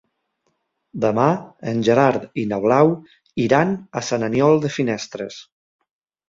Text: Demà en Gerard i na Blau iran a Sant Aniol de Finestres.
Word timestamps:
Demà 1.01 1.25
en 1.71 1.83
Gerard 1.87 2.39
i 2.43 2.45
na 2.53 2.59
Blau 2.63 2.95
iran 3.45 3.75
a 4.01 4.05
Sant 4.09 4.27
Aniol 4.29 4.59
de 4.65 4.73
Finestres. 4.79 5.39